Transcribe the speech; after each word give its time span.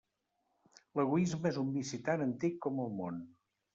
L'egoisme 0.99 1.49
és 1.51 1.59
un 1.65 1.69
vici 1.75 1.99
tan 2.11 2.25
antic 2.29 2.61
com 2.67 2.85
el 2.87 2.93
món. 3.03 3.21